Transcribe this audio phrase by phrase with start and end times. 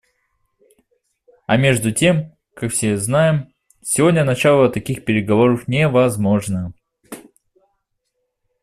[1.45, 3.53] А между тем, как все знаем,
[3.83, 6.73] сегодня начало таких переговоров невозможно.